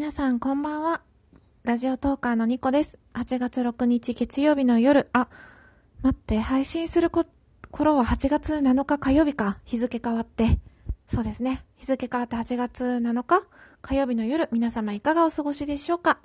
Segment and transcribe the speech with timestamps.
[0.00, 1.02] 皆さんこんばんは。
[1.62, 2.98] ラジオトーカーのニコです。
[3.12, 5.28] 8月6日月曜日の夜、あ、
[6.00, 7.26] 待って、配信するこ
[7.70, 9.58] 頃は8月7日火曜日か。
[9.66, 10.58] 日付変わって。
[11.06, 11.66] そうですね。
[11.76, 13.42] 日付変わって8月7日
[13.82, 16.18] 火曜日の夜、皆様いかがお過ごしでしょうか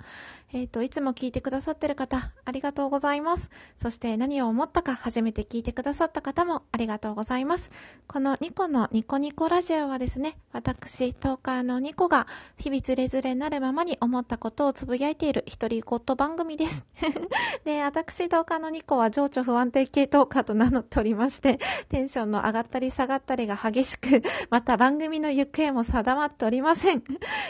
[0.56, 3.50] えっ、ー、と、いつも聞いてくださってる方、ありがとうございます。
[3.76, 7.70] そして何を思ったか初めて聞いてくださった方もありがとうございます。
[8.06, 16.86] このニコのニコニコラジオはですね、私、トーカーのニコが日々ズレズレなるままに思ったことをつぶやいている一人言番組です。
[17.66, 21.60] で、私、トーカーのニコは情緒不安定系トーカーと名乗っておりまして、
[21.90, 27.02] テンションの上がったり下がったりが激しく、また番組の行方も定まっておりません。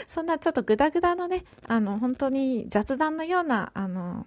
[0.09, 4.25] そんなちょっとグダグダのね、あの、本当に雑雑談のような、あの、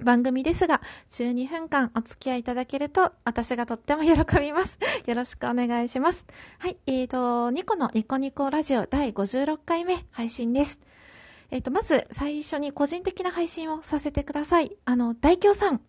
[0.00, 4.78] 番組ですが、12分間お付き合いいただけると、私がとっても喜びます。
[5.06, 6.24] よろしくお願いします。
[6.58, 10.80] はい、えーと、ニコのニコニコラジオ第56回目配信です。
[11.50, 14.74] えっ、ー、と、まず最初に個人的な配信をさせてください。
[14.86, 15.82] あの、大京さん。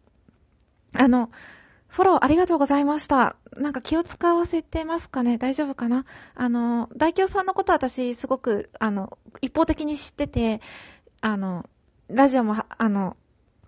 [0.98, 1.32] あの、
[1.88, 3.38] フォローありがとうございました。
[3.56, 5.38] なんか気を使わせてますかね？
[5.38, 6.06] 大丈夫かな？
[6.36, 10.62] あの、大京さんのこと私すごく、あの、一方的に知ってて、
[11.22, 11.66] あの、
[12.14, 13.16] ラジオも、あの、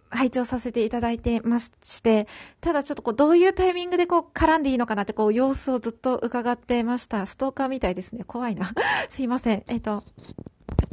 [0.09, 1.71] 拝聴させていただいてまし
[2.03, 2.27] て、
[2.61, 7.25] ただちょっとこう、どういうタイミングでこう、絡んでいいのかなってこう、様子をずっと伺ってました。
[7.25, 8.23] ストーカーみたいですね。
[8.25, 8.71] 怖いな。
[9.09, 9.63] すいません。
[9.67, 10.03] えっ、と、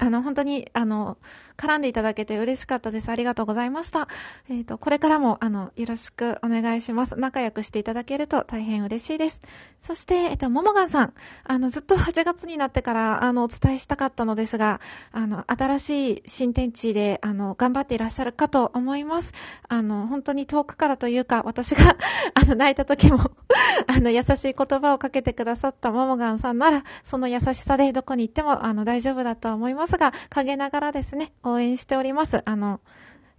[0.01, 1.19] あの、本当に、あの、
[1.59, 3.11] 絡んでいただけて嬉しかったです。
[3.11, 4.09] ありがとうございました。
[4.49, 7.17] えっ、ー、と、これからも、あの、よろしくお願いします。
[7.17, 9.43] 仲良くしていただけると大変嬉しいです。
[9.83, 11.13] そして、えっ、ー、と、ももがんさん、
[11.45, 14.81] あの、ずっと8月になってから、あの、お伝えしたかったのですが、
[15.13, 19.33] あの、新しい新天地で、あの、頑張っていらっしゃるかと思います。
[19.69, 21.99] あの、本当に遠くからというか、私が
[22.35, 23.33] あの、泣いた時も
[23.87, 32.43] あの、優しい言葉をかけてくださったももがんさんなら、その優しさでどこに行っても、あの、大丈夫だと思いますが、陰ながらですね、応援しております。
[32.45, 32.81] あの、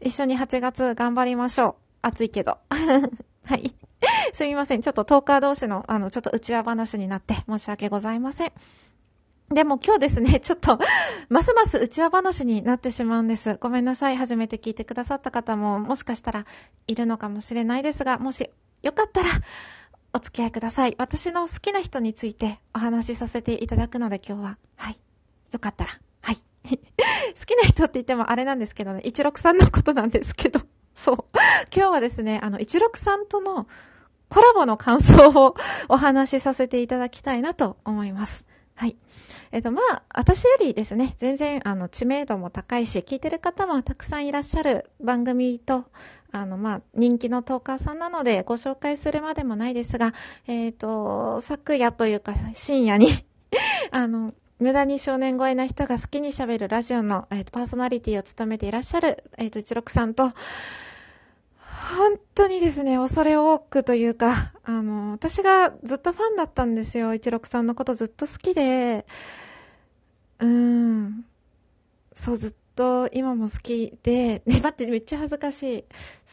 [0.01, 1.75] 一緒に8月頑張りましょう。
[2.01, 2.57] 暑いけど。
[3.45, 3.73] はい。
[4.33, 4.81] すみません。
[4.81, 8.51] ちょっとトーカー同士の、あの、ちょっと内輪話になって申し訳ございません。
[9.49, 10.79] でも今日ですね、 ちょっと、
[11.29, 13.57] ますます内輪話になってしまうんです。
[13.59, 14.17] ごめんなさい。
[14.17, 16.45] 初めて聞いてくださった方も、もしかしたら
[16.87, 18.49] いるのかもしれないですが、もし
[18.81, 19.29] よかったら、
[20.13, 20.95] お付き合いください。
[20.97, 24.99] 私の好きな人についてお話しさせていただくので今日は、はい。
[25.51, 25.91] よかったら、
[26.21, 26.41] はい。
[26.67, 30.61] 好きな人って言ってもあれなんですけどね、一六さんのことなんですけど、
[30.95, 31.25] そう。
[31.73, 33.67] 今日はですね、あの、一六さんとの
[34.29, 35.55] コラボの感想を
[35.87, 38.45] お話しさせていただきたいなと思います。
[38.81, 38.95] はい。
[39.51, 45.85] えっと、まあ、私よりですね、全然、あの、知名度も高いし、聞いてる方もたくさんいらっしゃる番組と、
[46.31, 50.15] あの、まあ、人気のトーカーさんなので、ご紹介するまでもないですが、
[50.47, 53.09] えっ、と、昨夜というか、深夜に
[53.91, 60.31] あの、無駄に少年超えな人が好きに喋るラジオの、えー、パーソナリティを務めていらっしゃる、えっ、ー、と、一六さんと、
[61.89, 67.13] 本当にですね、恐れ多くというか、あの、私がずっとファンだったんですよ。
[67.13, 69.05] 一六さんのことずっと好きで、
[70.39, 71.25] うん。
[72.15, 75.85] そう、ずっと今も好きで、ね、 待って、めっちゃ恥ずかしい。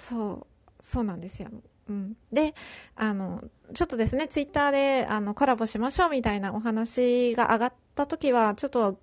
[0.09, 0.47] そ
[0.81, 1.51] う、そうなんですよ。
[1.89, 2.17] うん。
[2.33, 2.55] で、
[2.97, 3.45] あの、
[3.75, 8.99] ちょっとですね、ツイッターで、あの、コラボしましょうみたいなお話が上がった時は、ちょっと、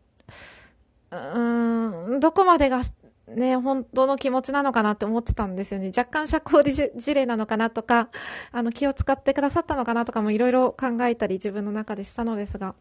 [1.11, 2.81] うーん、どこまでが、
[3.27, 5.87] ね、本当の気持ちなのかなって思ってたんですよね。
[5.87, 6.63] 若干社交
[6.95, 8.09] 辞令なのかなとか、
[8.51, 12.75] あの、気を使ってくださったのかなとかもいろいろ考えたり自分の中でしたのですが、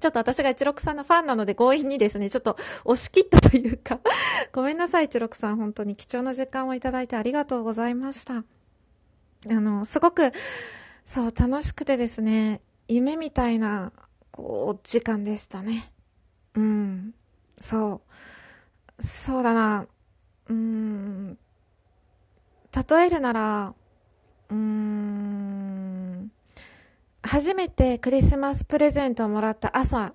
[0.00, 4.00] ちょっと私が一六さんのファンなので強引にですね、ちょっと押し切ったというか
[4.52, 5.56] ごめんなさい、一六さん。
[5.56, 8.34] 本当に貴重な時間をいただいてありがとうございました。
[8.36, 8.44] あ
[9.48, 10.32] の、すごく、
[11.06, 13.92] そう、楽しくてですね、夢みたいな、
[14.30, 15.92] こう、時間でしたね。
[16.54, 17.14] うん。
[17.60, 18.10] そう。
[19.00, 19.86] そうだな。
[20.48, 21.38] うん。
[22.88, 23.74] 例えるなら、
[24.50, 26.30] うん。
[27.22, 30.12] 初めてクリスマスプレゼントをもらった朝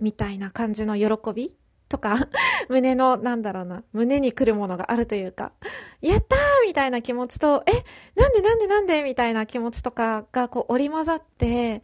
[0.00, 1.54] みたいな感じの喜び
[1.88, 2.28] とか、
[2.68, 5.52] 胸の、なんだろうな、胸に来るものがあるというか、
[6.00, 7.84] やったーみたいな気持ちと、え、
[8.20, 11.82] なんでなんでなんでみたいな気持ちとかがこう織り交ざって、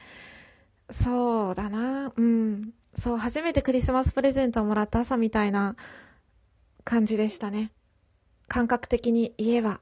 [0.91, 2.73] そうだな、うん。
[2.97, 5.77] そう、初めてクリスマスプレゼントをもらった朝みたいな
[6.91, 7.71] 感じでしたね。
[8.49, 9.79] 感覚的に言えば。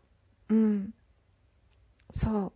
[0.50, 0.92] うん。
[2.14, 2.52] そ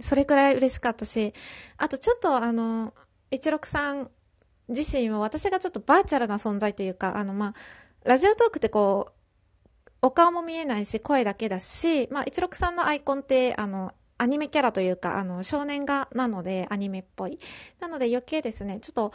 [0.00, 0.02] う。
[0.02, 1.34] それくらい嬉しかったし、
[1.76, 2.94] あとちょっとあの、
[3.30, 4.10] 一六さん
[4.70, 7.54] 自身は私がちょっとバーチャルな存在というか、あの、まあ、
[8.04, 17.38] ラジオトークってこう、お顔も見えないし、声だけだし、まあ、一六さんのアイコンって、あの、アニメキャラというか、あの、少年画なので、アニメっぽい。
[17.80, 19.12] なので余計ですね、ちょっと、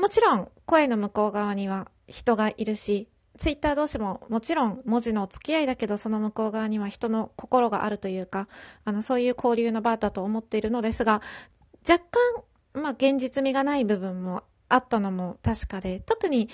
[0.00, 8.48] もちろん声の向こう側には人がいるし、ツイッター同士ももちろん文字のお付き合いだけど、その向こう側には人の心があるというか、
[8.84, 11.20] あの、そういう交流の場だと思っているのですが、
[11.88, 12.04] 若
[12.74, 16.48] 干、まあ、現実味がない部分もあったのも確かで、特に、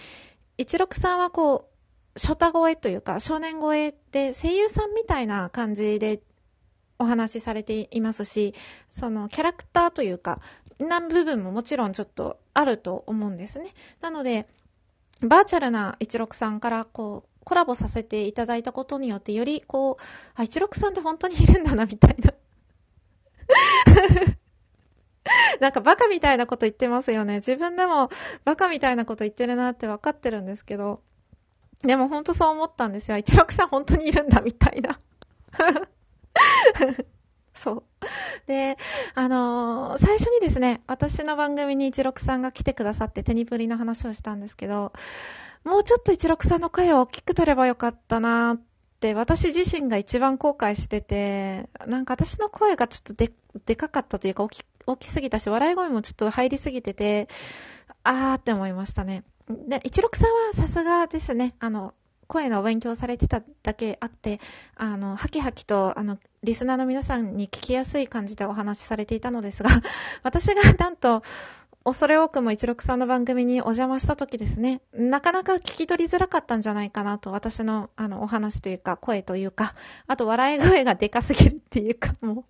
[0.56, 6.22] 一六さんはこう、初太声というか、少年声で声優さんみたいな感じで
[6.98, 8.54] お話しされていますし、
[8.90, 10.40] そのキャラクターというか、
[10.78, 13.74] な部分ももちろんちょっとあると思うんですね。
[14.00, 14.48] なので、
[15.20, 20.02] バーチャルな一六さんからこう、コラボさせていただいたことによって、よりこう、
[20.34, 22.32] あ、一六さんって本当にいるんだな、みたいな。
[25.60, 27.36] なんかバカみたいなこと言ってますよね。
[27.36, 28.10] 自分でも
[28.44, 31.02] バカみたいなこと言ってるなって分かってるんですけど。
[31.82, 33.16] でも本当そう思ったんですよ。
[33.16, 35.00] 一六さん本当にいるんだ、みたいな。
[37.54, 37.82] そう。
[38.46, 38.78] で、
[39.14, 44.92] あのー、最初にですね、私の番組に一六さんが来てくださってテニプリの話をしたんですけど、
[45.64, 48.60] もうちょっと一六さんの声を大きく取ればよかったなっ
[49.00, 53.32] て私自身が一番後悔してて、なんか私の声がちょっとで、
[53.66, 57.28] でかかったというか大き、大きすぎたし、笑い声もちょっと入りすぎてて、
[58.02, 59.24] あーって思いましたね。
[59.48, 61.94] で、一六さんはさすがですね、あの、
[62.30, 64.40] 声のお勉強されてただけあって、
[64.76, 69.70] あの、ハキハキと、あの、リスナーの皆さんに聞きやすい感じでお話しされていたのですが、
[70.22, 71.22] 私がなんと、
[71.84, 79.74] 恐れ多くも一六さんの番組にお邪魔した時ですね、なかなか聞き取りづらかったんじゃないかなと、私のあのお話というか、声というか、
[80.06, 82.44] あと笑い声がでかすぎるっていうか、 も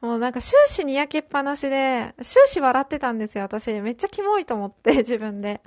[0.00, 3.78] う、もうなんか終始にやけっぱなしで、終始笑ってたんですよ、私。
[3.80, 5.60] めっちゃキモいと思って、自分で。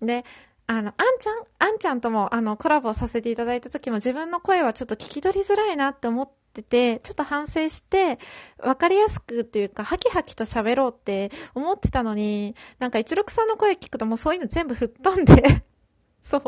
[0.00, 0.24] で、
[0.66, 8.18] あの、あんちゃん、あんちゃんとも、あの、コラボさせていただいた時も自分の声はちょっと聞き取りづらいなって思ってて、ちょっと反省して、
[8.58, 15.64] わかりやすくというか、ハキハキと喋ろうって思ってたのに、なんか一六さんの声聞くともうそういうの全部吹っ飛んで
[16.24, 16.40] そう。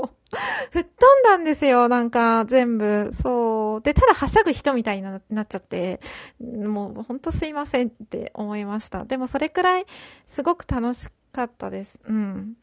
[0.71, 3.11] 吹っ飛んだんですよ、なんか、全部。
[3.13, 3.83] そう。
[3.83, 6.01] で、ただはしゃぐ人みたいになっちゃって、
[6.41, 9.05] もう、ほんとすいませんって思いました。
[9.05, 9.87] でも、それくらい、
[10.27, 11.99] すごく楽しかったです。
[12.09, 12.57] うん。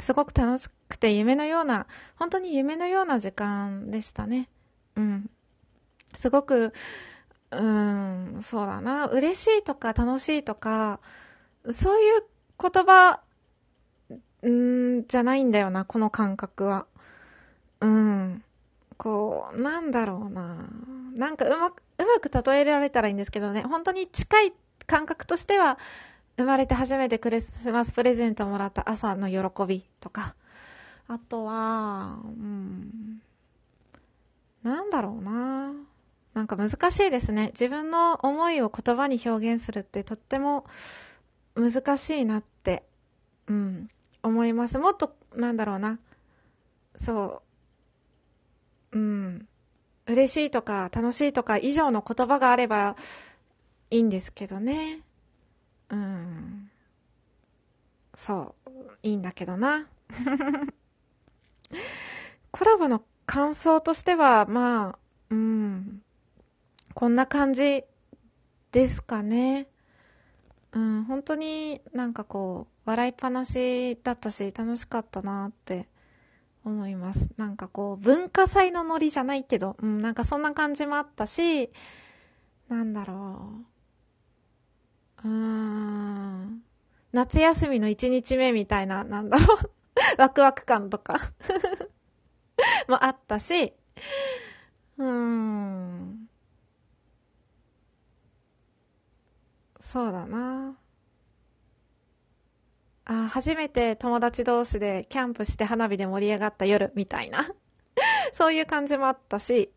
[0.00, 1.86] すごく楽しくて夢のような、
[2.16, 4.48] 本当に夢のような時間でしたね。
[4.96, 5.30] うん。
[6.16, 6.72] すごく、
[7.50, 9.06] うん、そうだな。
[9.06, 11.00] 嬉しいとか楽しいとか、
[11.72, 12.22] そういう
[12.60, 13.20] 言葉、
[14.42, 16.86] うんじゃないんだよな、この感覚は。
[17.80, 18.44] うん。
[18.96, 20.68] こう、なんだろうな。
[21.14, 23.62] なんかうまく、うまく例えられたらいいんですけどね。
[23.62, 24.52] 本当に近い
[24.86, 25.78] 感覚としては、
[26.40, 30.34] 生まれて初めてクリスマスプレゼントもらった朝の喜びとか、
[31.06, 33.20] あとは、うん、
[34.62, 35.72] なんだろうな。
[36.32, 37.48] なんか難しいですね。
[37.48, 40.64] 自分の思いを言葉に表現するってとっても
[41.56, 42.84] 難しいなって、
[43.48, 43.90] うん、
[44.22, 44.78] 思います。
[44.78, 45.98] もっと、なんだろうな。
[47.02, 47.42] そ
[48.92, 49.48] う、うん、
[50.06, 52.96] 嬉しいとか楽しいとか以上の言葉があれば
[53.90, 55.00] いいんですけどね。
[55.90, 56.70] うん。
[58.14, 58.70] そう、
[59.02, 59.86] いいんだけどな。
[62.50, 64.98] コラボの感想としては、まあ、
[65.30, 66.02] うん、
[66.94, 67.84] こんな感じ
[68.72, 69.68] ですかね。
[70.72, 75.88] うん、本当になんかこう、笑いっぱなしだったし、楽しかったなって
[76.64, 77.30] 思います。
[77.36, 81.70] なんかこう、文化祭のノリじゃないけど、うん、なんかそんな感じもあったし、
[82.68, 83.64] なんだろ
[85.24, 85.28] う。
[85.28, 86.62] うーん。
[87.12, 89.70] 夏休みの1日目みたいな、なんだろう
[90.18, 91.32] ワクワク感とか
[92.88, 93.72] もあったし、
[94.98, 96.28] うーん。
[99.80, 100.76] そうだな。
[103.04, 107.50] あ、初めて友達同士でキャンプして花火で盛り上がった夜みたいな
[108.32, 109.72] そういう感じもあったし、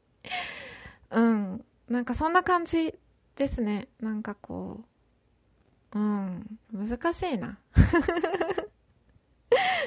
[1.12, 1.66] うん。
[1.90, 2.98] なんかそんな感じ
[3.36, 3.88] ですね。
[4.00, 4.86] なんかこう、
[5.94, 7.58] うん、難しいな。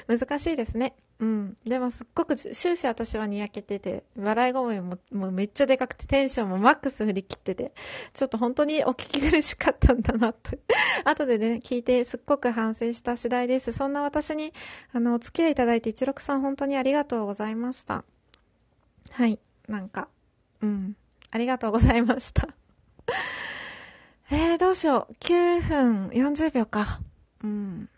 [0.07, 0.95] 難しいですね。
[1.19, 1.57] うん。
[1.65, 7.73] でもすっごく終始私はにやけてて、笑い声ももうめっちゃでかくてテンションもマックス振り切ってて、
[8.13, 10.57] ちょっと本当にお聞き苦しかったんだなと。
[11.05, 13.73] 後でね、聞いてすっごく反省した次第です。
[13.73, 14.53] そんな私に、
[14.93, 18.05] あの、お付き合いいただいて一六さん本当にありがとうございました。
[19.11, 19.41] はい。
[19.69, 20.09] なんか、
[20.61, 20.97] うん。
[21.31, 22.49] ありがとうございました。
[24.31, 25.13] えー、どうしよう。
[25.21, 27.01] 9分40秒か。
[27.45, 27.89] うん。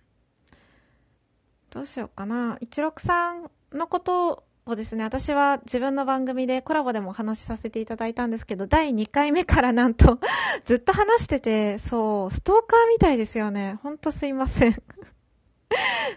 [1.71, 2.57] どうしようかな。
[2.57, 10.21] 163のことをですね、私は自分の番組でコラボでもお話しさせていただいたんですけど、第2回目からなんと
[10.67, 13.79] ずっと話してて、そう、ストーカーみたいですよね。
[13.83, 14.83] ほんとすいません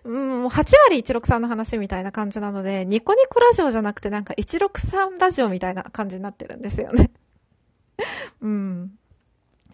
[0.03, 7.11] うん、もう8割163の話みたいな感じなので、ニコニコラジオじゃなくてなんか163ラジオみたいな感じになってるんですよね。
[8.41, 8.97] うん。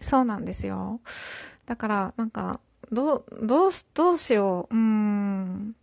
[0.00, 1.00] そうなんですよ。
[1.66, 4.74] だから、なんか、どう、どうし、どうしよう。
[4.74, 5.76] うーん。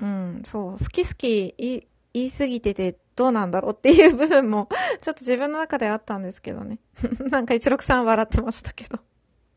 [0.00, 4.68] うん、そう、好き好き言いすぎててどうなんだろうっていう部分も、
[5.02, 6.78] ちょっと自分の中であったんですけどね。
[7.30, 9.00] なんか163笑ってましたけど。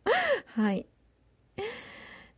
[0.56, 0.88] はい。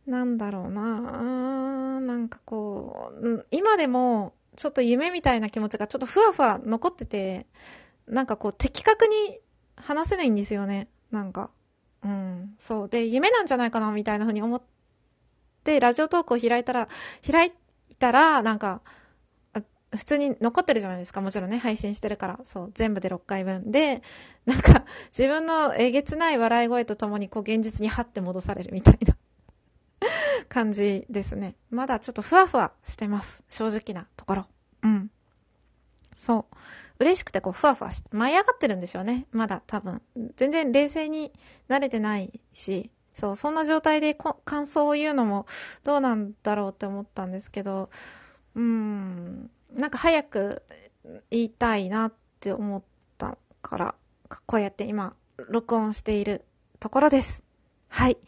[0.06, 7.46] なんだろうななんかこう、今でも、ちょっと夢みたいな気持ちがちょっとふわふわ残ってて、
[8.06, 9.40] なんかこう的確に
[9.76, 10.88] 話せないんですよね。
[11.14, 11.50] なんか。
[12.04, 12.54] うん。
[12.58, 12.88] そう。
[12.88, 14.62] で、夢なんじゃないかなみたいな風に思っ
[15.64, 16.88] て、ラジオトークを開いたら、
[17.26, 17.52] 開い
[17.98, 18.82] たら、なんか、
[19.96, 21.20] 普通に残ってるじゃないですか。
[21.20, 22.40] もちろんね、配信してるから。
[22.44, 23.70] そう、全部で6回分。
[23.70, 24.02] で、
[24.44, 24.84] なんか、
[25.16, 29.16] 自分のえげつない笑い声とともに、こう、現実にハッて戻されるみたいな
[30.48, 31.54] 感じですね。
[31.70, 33.42] まだちょっとふわふわしてます。
[33.48, 34.46] 正直なところ。
[34.82, 35.10] うん。
[36.16, 36.56] そう。
[36.98, 39.26] 嬉しくてこう、ふわふわし、舞い上がってるんでしょうね。
[39.32, 40.02] まだ多分。
[40.36, 41.32] 全然冷静に
[41.68, 45.46] 慣れてないし、そう、そんな状態で感想を言うのも
[45.84, 47.90] どうなんだろうって思ったんですけど、
[48.54, 50.62] うん、なんか早く
[51.30, 52.82] 言いたいなって思っ
[53.18, 53.94] たから、
[54.46, 55.14] こうやって今、
[55.48, 56.44] 録音している
[56.80, 57.42] ところです。
[57.88, 58.18] はい。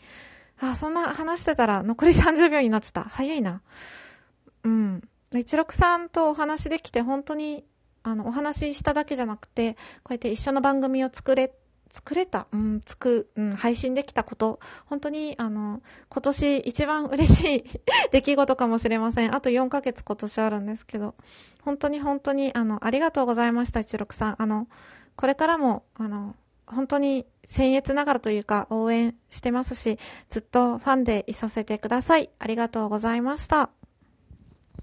[0.59, 3.05] あ、そんな話してたら残り30秒になっちゃった。
[3.05, 3.63] 早いな。
[4.65, 5.03] うん。
[5.33, 7.65] 163とお話できて本当に、
[8.07, 11.53] あの、お話ししただけじゃなくて、こうやって一緒の番組を作れ、
[11.91, 17.65] 作れた、うん、つく、うん、配信できたこと、本当に、あの、今年一番嬉しい
[18.13, 19.35] 出来事かもしれません。
[19.35, 21.17] あと4ヶ月今年あるんですけど、
[21.63, 24.37] 本当に本当に、あの、ありがとうございました、163。
[24.39, 24.69] あの、
[25.17, 26.37] これからも、あの、
[26.67, 29.99] 本当に僭越ながらというか応援してますし、
[30.29, 32.31] ずっとファンでいさせてください。
[32.39, 33.71] ありがとうございました。